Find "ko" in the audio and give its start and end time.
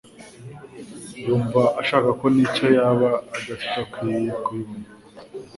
2.19-2.25